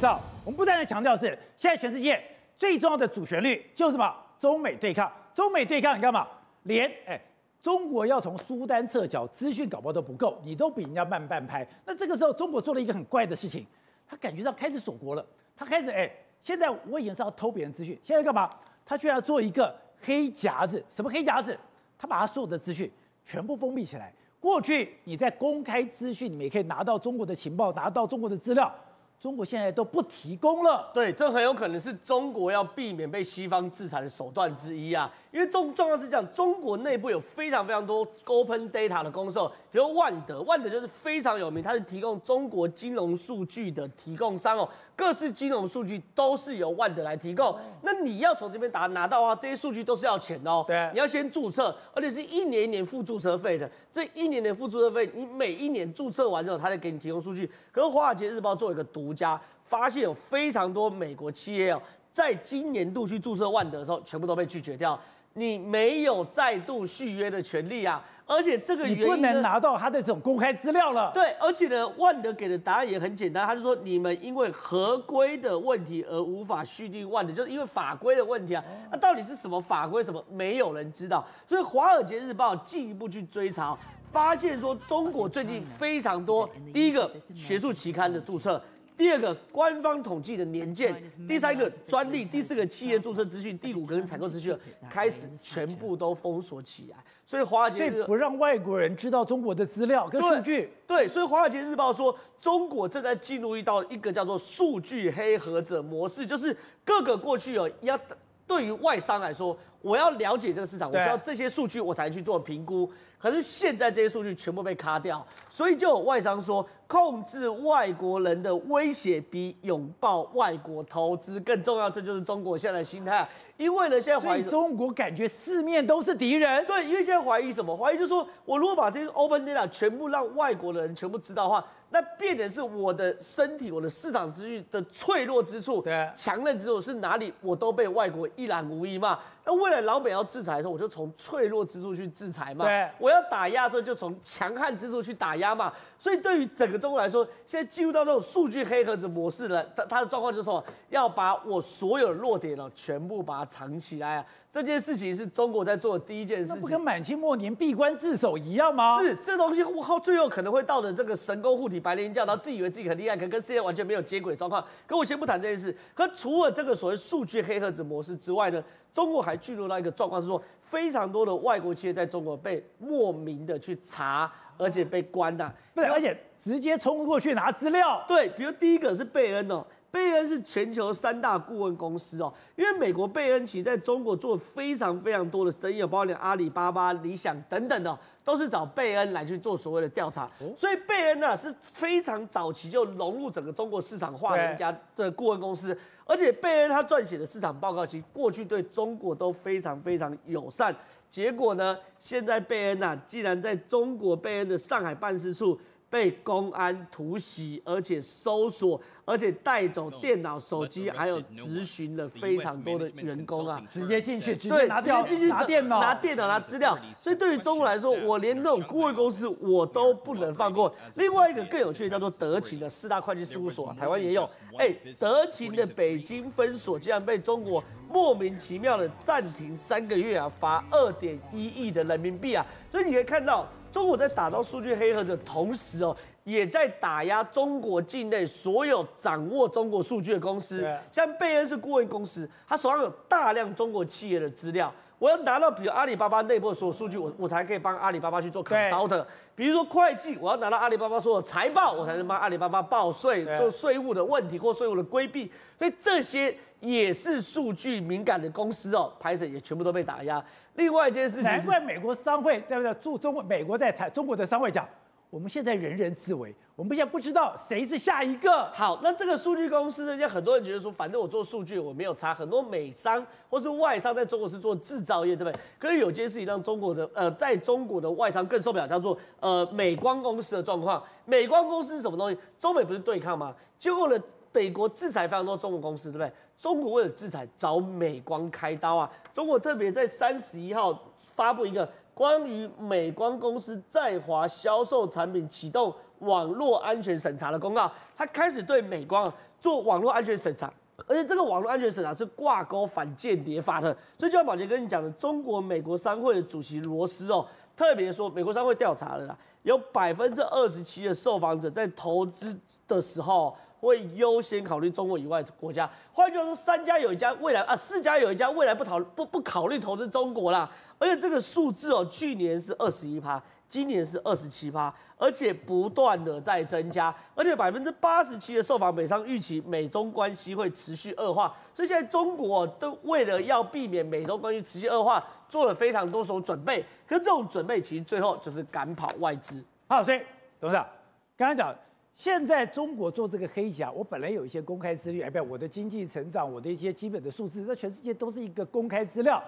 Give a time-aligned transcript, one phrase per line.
[0.00, 2.18] 知道，我们不断的强调是，现在全世界
[2.56, 4.16] 最重要的主旋律就是什么？
[4.38, 6.26] 中美对抗，中美对抗，你干嘛？
[6.62, 7.20] 连哎，
[7.60, 11.68] 中国要从苏丹撤侨，资讯搞不好都不够，你都比人家慢半拍。
[11.84, 13.66] 那这个时候，中国做了一个很怪的事情，
[14.08, 15.22] 他感觉上开始锁国了，
[15.54, 16.10] 他开始哎，
[16.40, 18.50] 现在我以前是要偷别人资讯，现在干嘛？
[18.86, 21.54] 他居然要做一个黑夹子，什么黑夹子？
[21.98, 22.90] 他把他所有的资讯
[23.22, 24.10] 全部封闭起来。
[24.40, 28.74] 过去你在公开资讯里面可以拿到中国的情报，拿到中国的资料。
[29.20, 35.12] 中国现在都不提供了，对，这很有可能是中国要避免被西方制裁的手段之一啊。
[35.30, 39.38] 因为重重要是这样，中国内部有非常非常多 open data 的公司，
[39.70, 47.54] 比如万德，万德就是非常有名，它是提供中国金融数据的提供商哦，各式金融数据都是由万德来提供。
[47.82, 50.64] 那你要从这边拿拿到的话，这些数据都是要钱的哦。
[50.66, 53.70] 对，你要先注册，而且是一年一年付注册费的。
[53.92, 57.48] 这一年年付注册费，你每一年注册完之后，他再给你提供数据。
[57.70, 61.82] 可是《华尔街日报》做一个独家，发现有非常多美国企业哦，
[62.12, 64.98] 在今年度去注册万德的时候，全部都被拒绝掉。
[65.34, 68.04] 你没有再度续约的权利啊！
[68.26, 71.12] 而且这个原因你不能拿到他的这种公开资料了。
[71.14, 78.64] 对，而且呢，万德给的答案也很简单，他就说你们因为合规的问题而无法续订万德，就是因为法规的问题啊。
[78.90, 80.02] 那到底是什么法规？
[80.02, 81.24] 什么没有人知道。
[81.48, 83.78] 所以《华尔街日报》进一步去追查，
[84.10, 88.60] 发现说中国最近非常多，第一个学术期刊的注册。
[89.00, 90.94] 第二个官方统计的年鉴，
[91.26, 94.54] 第三个专利，第四个企业注册资讯，第五个跟采购资讯
[94.90, 100.70] 开始全部都封锁起来，所以华尔街日报不让外国人知道中国的资料跟数据。
[100.86, 107.98] 对，所以华尔街日报说，中国正在进入一道一个叫做数据黑盒子模式，就是各个过去有要
[108.46, 112.92] 对于外商来说，我要了解这个市场，我需要这些数据我才去做评估。
[113.20, 121.90] 可是现在这些数据全部被卡掉，所以就有外商说，控制外国人的威胁比拥抱外国投资更重要。
[121.90, 123.28] 这就是中国现在的心态。
[123.58, 126.64] 因为呢，现在怀疑中国感觉四面都是敌人。
[126.64, 127.76] 对，因为现在怀疑什么？
[127.76, 139.18] 怀疑就是说我如果把这些 open data 全部让外国的人全部知道的话，那变成是我的身体、我的市场资讯的脆弱之处、对强韧之处是哪里，我都被外国一览无遗嘛。
[139.44, 142.64] 那未来老美要制裁的时候，我就从脆弱之处去制裁嘛。
[142.64, 145.72] 对，我要打压的时候，就从强悍之处去打压嘛。
[145.98, 154.24] 所以对于整个中国来说，现在进入到这种数据黑盒子模式了，它它的状况就是说，要把我所有的弱点呢，全部把它藏起来啊。
[154.52, 159.00] 这件事情是中国在做的第一件事情，那不跟满清末年闭关自守一样吗？
[159.00, 164.64] 是，这东西后最后可能会到的这个神功护体白莲教，然后自以为自己很厉害，可跟世界完全没有接轨状况。
[164.88, 165.72] 可我先不谈这件事。
[165.94, 168.60] 可除了这个所谓数据黑盒子模式之外呢，
[168.92, 178.04] 中国还进入到一个状况是说，非常多的外国企业在中国被莫名的去查，而且被关呐、啊，对，而且直接冲过去拿资料。
[178.08, 179.64] 对，比如第一个是贝恩哦。
[179.90, 190.30] 贝恩是全球三大顾问公司哦，因为美国贝恩其实在中国做非常非常多的生意，包括连阿里巴巴、理想等等的，都是找贝恩来去做所谓的调查。
[190.56, 200.74] 所以贝恩呢是非常早期就融入整个中国市场化的一家的顾问公司，而且贝恩他撰写的市场报告，其实过去对中国都非常非常友善。
[201.10, 205.58] 结果呢，现在贝恩呐，竟然在中国贝恩的上海办事处
[205.90, 208.80] 被公安突袭，而且搜索。
[209.06, 216.78] 而且带走电脑、手机，还有质询了非常多的员工啊，直接进去，对，直接进去拿电脑、拿电脑、拿资料。
[216.94, 220.72] 所以对于中国来说，我连那种顾问公司我都不能放过。
[220.94, 224.30] 另外一个更有趣的叫做德勤的四大会计事务所，啊，台湾也有。
[224.56, 232.46] 哎，德勤的北京分所竟然被中国莫名其妙的暂停三个月啊，罚二点一亿的人民币啊。
[232.70, 235.96] 所以你可以看到，中国在打造数据黑盒子的同时哦。
[236.24, 244.72] 也在打压中国境内所有掌握中国数据的公司，像贝恩是顾问公司，他手上有大量中国企业的资料。
[244.98, 249.04] 我要拿到比如阿里巴巴内部的所有数据，我我才可以帮阿里巴巴去做 consult。
[249.34, 255.32] 比如说会计，我要拿到阿里巴巴所有财报，我才能帮阿里巴巴报税，做税务的问题或税务的规避。
[255.58, 260.22] 所以这些也是数据敏感的公司哦，拍摄也全部都被打压。
[260.54, 262.74] 另外一件事情，难怪美国商会对不对？
[262.74, 264.68] 驻中国美国在台中国的商会讲。
[265.08, 268.48] 我们现在人人自危，我们现在不知道谁是下一个。
[268.52, 272.14] 好，那这个数据公司，人家很多人觉得说，反正我做数据我没有差。
[272.14, 275.40] 很多美商或是外商在中国是做制造业，对不对？
[275.58, 280.80] 可是有件事情让中国的呃，在中国的外商更受不了，叫做呃美光公司的状况。
[281.06, 282.16] 美光公司是什么东西？
[282.38, 283.34] 中美不是对抗吗？
[283.58, 284.00] 结果呢，
[284.32, 286.12] 美国制裁非常多中国公司，对不对？
[286.38, 288.90] 中国为了制裁找美光开刀啊！
[289.12, 291.68] 中国特别在三十一号发布一个。
[291.92, 300.50] 关于美光公司在华销售产品启动网络安全审查的公告，他开始对美光做网络安全审查，
[300.86, 303.76] 而且这个网络安全审查是挂钩反间谍法的。
[303.98, 312.34] 所以就像宝杰跟你讲的，中国美国商会的主席罗斯哦，特别说美国商会调查了啦，有百分之二十七的受访者在投资
[312.66, 313.36] 的时候。
[313.60, 320.50] 会优先考虑中国以外的国家，换句话说，三家有一家未来啊，四家有一家未来不讨不不考虑投资中国啦。
[320.78, 339.44] 而且这个数字哦，去年是二十一趴，今年是二十七趴，而且不断的在增加，而且百分之八十七的受访美商预期美中关系会持续恶化，所以现在中国都为了要避免美中关系持续恶化，做了非常多手准备，可是这种准备其实最后就是赶跑外资。
[339.68, 340.00] 好，所以
[340.40, 340.66] 董事长
[341.14, 341.54] 刚才讲。
[342.00, 349.22] 现在中国做这个黑匣，我本来有一些公开资料，哎，不，我的经济成长，我的一些基本的数字，在全世界都是一个公开资料。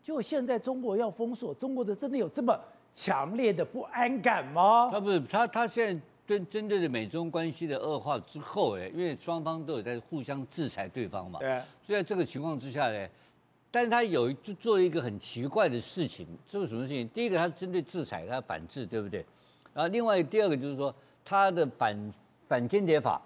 [0.00, 2.56] 就现在中国要封锁，中国的真的有这么
[2.94, 4.88] 强烈的不安感吗？
[4.92, 11.60] 他不是，他他现在针针对的美中关系的恶化之后，哎，因为双方都有在互相制裁对方嘛，对。
[11.82, 13.08] 所以在这个情况之下呢，
[13.68, 17.08] 但是他有就做了一个很奇怪的事情，这是什么事情？
[17.08, 19.26] 第一个，他针对制裁，他反制，对不对？
[19.74, 20.94] 然后另外第二个就是说。
[21.24, 22.12] 他的反
[22.48, 23.20] 反间谍法，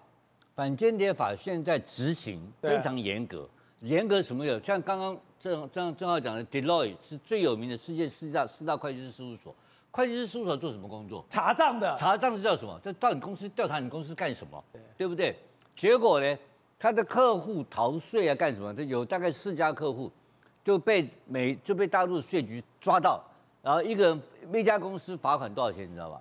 [0.55, 3.49] 反间谍法现在执行非常严格，
[3.81, 4.61] 严格什么有？
[4.63, 9.55] 像刚刚正正正好讲的，Deloitte 是最有名的世界四大四大会计师事务所。
[9.91, 11.25] 会计师事务所做什么工作？
[11.31, 11.97] 查账的。
[11.99, 12.79] 查账是叫什么？
[12.85, 14.63] 就到你公司调查你公司干什么？
[14.71, 15.35] 对，对不对？
[15.75, 16.39] 结果呢，
[16.79, 18.75] 他的客户逃税啊，干什么？
[18.75, 20.13] 这有大概四家客户
[20.63, 23.25] 就被美就被大陆税局抓到，
[23.63, 24.23] 然后一个人
[24.55, 25.89] 一家公司罚款多少钱？
[25.89, 26.21] 你知道吧？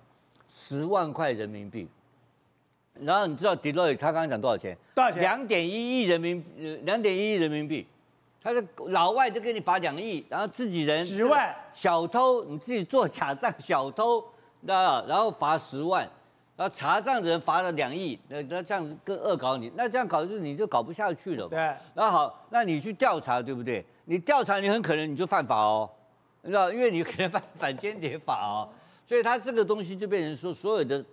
[0.58, 1.86] 十万块人民币，
[2.94, 4.74] 然后你知道 Deloitte 他刚刚讲多少钱？
[4.94, 5.20] 多少钱？
[5.20, 7.86] 两点一亿人民，呃，两点一亿人民币。
[8.42, 14.20] 他是老外就给你罚两亿，然后自己人十万，小偷你自己做假账，小偷，
[14.62, 16.08] 知道然后罚十万，
[16.56, 21.46] 然后查账的人罚了两亿，那那这样子跟恶搞你，那这样搞就你就搞不下去了。
[21.48, 21.58] 对。
[21.92, 23.84] 然后好，那你去调查，对不对？
[24.06, 25.90] 你调查，你很可能你就犯法哦，
[26.40, 28.68] 你知道，因为你可能 犯反间谍法哦。
[29.06, 31.04] 所以他这个东西就变成说，所有的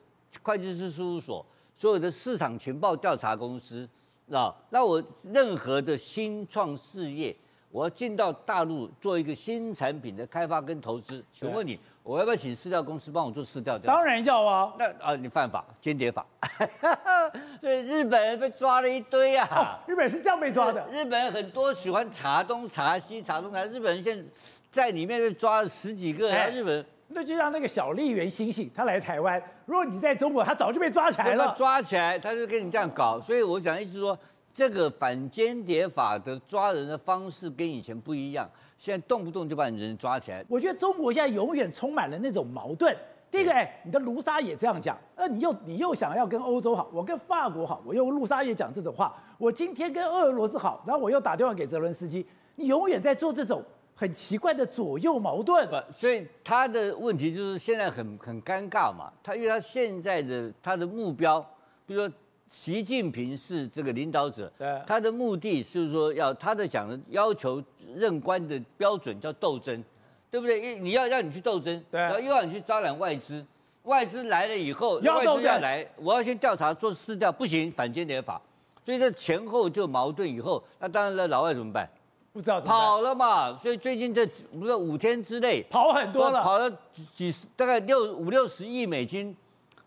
[0.42, 1.46] 会计师事务所，
[1.76, 3.88] 所有的市场情报调查公司，
[4.32, 5.02] 啊，那我
[5.32, 7.36] 任何的新创事业，
[7.70, 13.78] 我要进到大陆做一个新产品的开发跟投资，请问你，我要不要请市调公司帮我做市调？
[13.78, 14.74] 当然要啊。
[14.80, 16.26] 那啊，你犯法，间谍法。
[17.62, 19.48] 所以日本人被抓了一堆啊。
[19.52, 20.84] 哦，日本是这样被抓的。
[20.92, 24.26] 日本人很多喜欢查东查西，查东查西，日本人现在
[24.72, 26.86] 在里面被抓了十几个，哎，日本人。
[27.14, 31.54] 那就像那个小笠原星星，他来台湾，如果你在中国，他早就被抓起来了。
[31.56, 33.20] 抓起来，他就跟你这样搞。
[33.20, 34.18] 所以我想一直说，
[34.54, 40.44] 这个反间谍法的抓人的方式跟以前不一样，现在动不动就把你人抓起来。
[40.50, 42.96] 我觉得中国现在永远充满了那种矛盾。
[43.30, 49.16] 第一个，哎，你的卢沙也这样讲，那你又你又想要跟欧洲好，我跟法国好，我又卢沙也讲这种话。
[49.38, 52.26] 我今天跟俄罗斯好，然后我又打电话给泽伦斯基，
[52.56, 53.64] 你永远在做这种。
[53.96, 59.12] 很奇怪的左右矛盾，所以他的问题就是现在很很尴尬嘛。
[59.22, 61.40] 他因为他现在的他的目标，
[61.86, 62.16] 比如说
[62.50, 67.64] 习近平是这个领导者，对，他的目的是说要他的讲的要求
[67.96, 69.84] 任官的标准叫斗争，
[70.30, 70.60] 对不对？
[70.62, 73.46] 因你要让你去斗争，对，然后又要你去招揽外资，
[73.84, 78.42] 外资来了以后，外资要来，我要先调查做市调，不行，反间谍法，
[78.84, 80.28] 所以这前后就矛盾。
[80.28, 81.88] 以后那当然了，老外怎么办？
[82.34, 84.26] 不知道跑了嘛，所以最近这
[84.60, 86.68] 不是五天之内跑很多了，跑了
[87.14, 89.36] 几十，大概六五六十亿美金，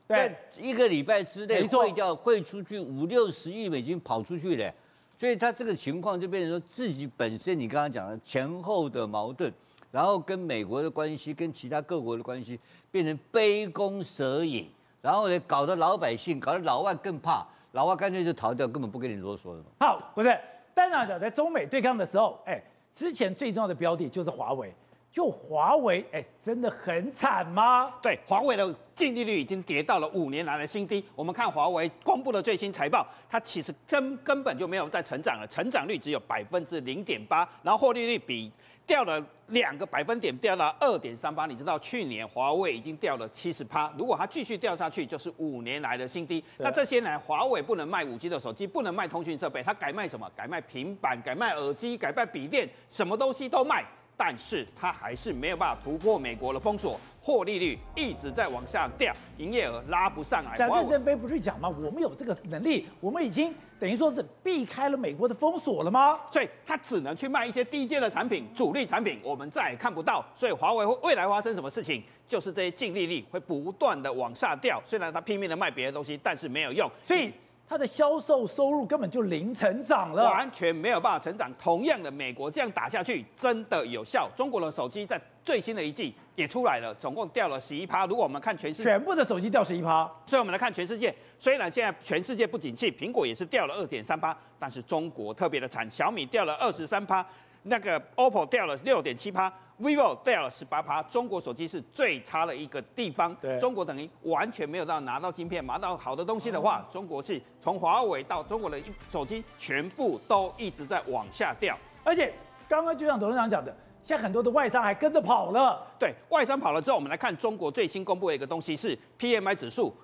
[0.06, 4.72] 在一个礼拜之内汇掉汇出去五六十亿美金跑出去的，
[5.18, 9.52] 所以他这个情况就变成说自己本身你刚刚讲的前后的矛盾，
[9.90, 12.56] 然后跟美国的关系跟其他各国的关系
[12.92, 14.70] 变成杯弓蛇影，
[15.02, 19.64] 然后呢搞得老百姓搞得老外更怕，老外干脆就逃掉，根本不跟你啰嗦了。
[19.80, 20.38] 好，不是。
[20.76, 24.71] 当然了，在中美对抗的时候，哎，之前最重要的标的就是华为。
[25.11, 27.90] 就华为，哎，真的很惨吗？
[28.02, 31.02] 对，华为的净利率已经跌到了五年来的新低。
[31.14, 38.52] 我们看华为公布的最新财报，它其实真根本就没有在成长了，成长率只有百分之零点八，然后获利率比
[38.87, 41.45] 掉了两个百分点，掉到二点三八。
[41.47, 46.43] 你知道去年华为已经掉了七十趴，如果它继续掉下去，就是五年来的新低。
[46.59, 50.31] 那这些年华为不能卖五 G 的手机，不能卖通讯设备，它改卖什么？
[50.37, 53.85] 改卖平板，改卖耳机，改卖笔电，什么东西都卖。
[54.16, 60.54] 但是它还是没有办法突破美国的封锁，获利率一直在往下掉，营业额拉不上来。
[60.58, 61.68] 但任正非不是讲吗？
[61.68, 66.18] 我们有这个能力，我们已经等于说是避开了美国的封锁了吗？
[66.30, 70.25] 所以它只能去卖一些低阶的产品，主力产品我们再也看不到。
[70.35, 74.82] 所以华为未来发生什么事情，就是这些净利率会不断的往下掉。
[74.87, 76.90] 虽然它拼命的卖别的东西，但是没有用。
[77.04, 77.30] 所以
[77.68, 81.52] 它的销售收入根本就零成长了，完全没有办法成长。
[81.58, 84.30] 同样的，美国这样打下去真的有效。
[84.37, 88.06] 中国的手机在最新的一季也出来了，总共掉了十一趴。
[88.06, 90.08] 如果我们看全世界，全部的手机掉十一趴。
[90.26, 97.26] 所以我们来看全世界，虽然现在全世界不景气，苹果也是掉了二点三趴，但是中国特别的惨，小米掉了二十三趴，
[97.66, 99.52] 那个 OPPO 掉了六点七趴。
[99.78, 103.35] vivo 掉了十八趴，中国手机是最差的一个地方。
[103.42, 108.78] 对，中国等于完全没有到拿到晶片，拿到好的东西的话，中国是从华为到中国的
[109.11, 111.76] 手机全部都一直在往下掉。
[112.02, 112.32] 而且
[112.66, 113.70] 刚刚就像董事长讲的，
[114.02, 115.87] 现在很多的外商还跟着跑了。
[115.99, 119.94] 对，外商跑了之后，我们来看中国最新公布的一个东西是 PMI 指数。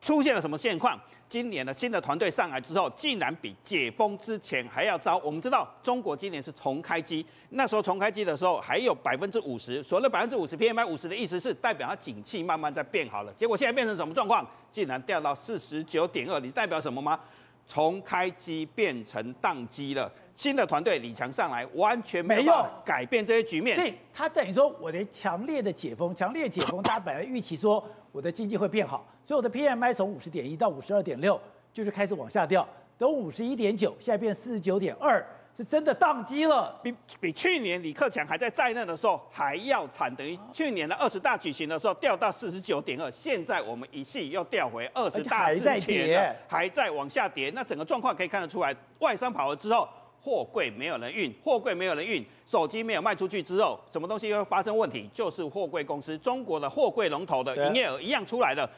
[0.00, 0.98] 出现了什么现况？
[1.28, 5.18] 今年的新的团队上来之后，竟然比解封之前还要糟。
[5.18, 13.32] 我们知道中国今年是重开机，那时候重开机的时候还有百分之五十，所谓的百分之五十 PMI 五十的意思是代表它景气慢慢在变好了。
[13.34, 14.46] 结果现在变成什么状况？
[14.72, 17.20] 竟然掉到四十九点二，你代表什么吗？
[17.66, 20.10] 重开机变成宕机了。
[20.34, 23.76] 新的团队李强上来，完全没有改变这些局面。
[23.76, 27.84] 所以他等于说，我的强烈的解封，强烈解封，大家本来预期说
[28.18, 31.40] 我的经济会变好，所以我的 PMI 从五十点一到五十二点六，
[31.72, 35.24] 就是开始往下掉，等五十一点九，现在变四十九点二。
[35.56, 47.50] 是真的宕机了，比比去年李克强还在在任的时候还要惨，等于去年的二十大举行的时候掉到四十九点二，现在我们一系又掉回二十大之前还在往下跌。
[47.54, 49.88] 那整个状况可以看得出来，外商跑了之后，
[50.22, 55.08] 货柜没有人运，货柜没有人运，手机没有卖出去之后，什么东西又会发生问题？
[55.12, 58.68] 就是货柜公司，中国的货柜龙头的营业额一样出来了，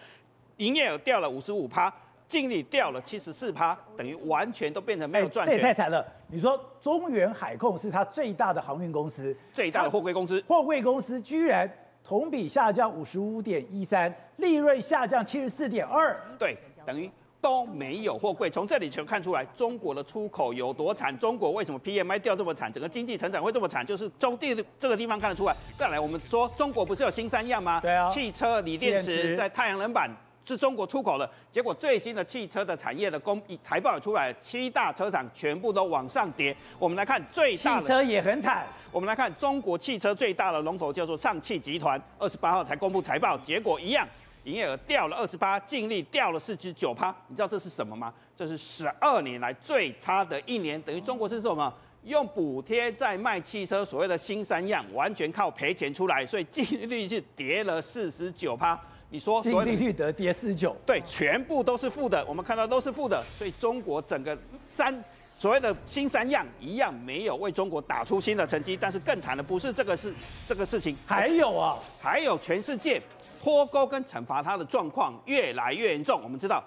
[0.58, 1.92] 营业额掉了五十五趴。
[2.28, 5.56] 净利掉了七十四趴，等于完全都变成没有赚钱。
[5.56, 6.06] 这也太惨了！
[6.28, 11.68] 你说中原海控是它最大的航运公司，最大的货柜公司，货柜公司居然
[12.04, 16.16] 同比下降五十五点一三，利润下降七十四点二。
[16.38, 16.56] 对，
[16.86, 18.50] 等于都没有货柜。
[18.50, 21.16] 从这里就看出来，中国的出口有多惨。
[21.18, 23.84] 中国为什么 PMI 掉这么惨，整个经济成长会这么惨？
[23.84, 25.54] 就是中地这个地方看得出来。
[25.76, 27.80] 再来，我们说中国不是有新三样吗？
[27.80, 30.10] 对啊，汽车、锂电池、在太阳能板。
[30.42, 36.56] 是中国出口的，结果最新的汽车的产业的公财报也出来，七大车厂全部都往上跌。
[36.76, 38.66] 我们来看最大的汽车也很惨。
[38.90, 44.04] 我们来看中国汽车最大的龙头叫做上汽集团，二十八号才公布财报，结果一样，
[44.44, 47.14] 营业额掉了二十八，净利掉了四十九趴。
[47.28, 48.12] 你知道这是什么吗？
[48.36, 51.72] 这是十二年来最差的一年，等于中国是什么？
[52.04, 58.80] 用补贴在卖汽车，所谓的新三样，完全靠赔钱出来，所以净利是跌了四十九趴。
[59.10, 62.24] 你说净利率得跌四十九，对，全部都是负的。
[62.26, 64.94] 我们看到都是负的，所以中国整个三
[65.40, 68.76] 所谓的新三样一样没有为中国打出新的成绩。
[68.78, 70.14] 但是更惨的不是这个事，
[70.46, 73.00] 这个事情还有啊，还有全世界
[73.42, 76.20] 脱钩跟惩罚它的状况越来越严重。
[76.22, 76.62] 我们知道，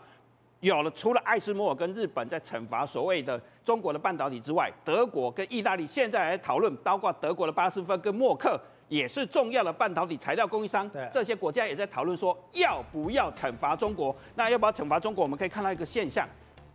[0.62, 8.60] 有了除了艾斯摩尔跟日本在惩罚所谓的中国的半导体之外，德国跟意大利现在还讨论，包括德国的巴斯夫跟默克。
[8.90, 14.16] 也是重要的半导体材料供应商，对这些国家也在讨论说要不要惩罚中国。
[14.36, 15.24] 那要不要惩罚中国？
[15.24, 16.28] 我们可以看到一个现象，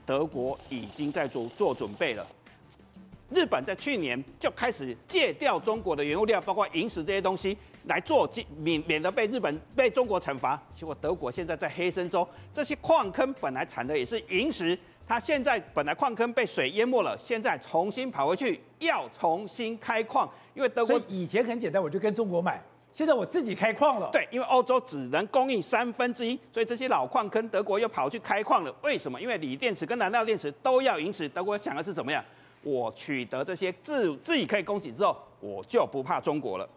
[0.08, 2.26] 德国已经在做做准备了。
[3.30, 10.58] 日本在去年就开始戒掉中国的原物料，包括银石这些东西来做免免得被日本被中国惩罚。
[10.72, 14.78] 结果德国现在在黑森州这些矿坑本来产的也是银石。
[15.06, 22.62] 它现在本来矿坑被水淹没了，现在重新跑回去，要重新开矿，因为德国以前很简单，我就跟中国买，
[22.98, 24.10] 现在我自己开矿了。
[24.12, 28.74] 对，因为欧洲只能供应三分之一，所以这些老矿坑德国又跑去开矿了。
[28.82, 29.22] 为什么？
[29.22, 31.28] 因为锂电池跟燃料电池都要因此。
[31.28, 32.20] 德国想的是怎么样？
[32.60, 36.68] 我取得这些自自己可以供给之后，我就不怕中国了。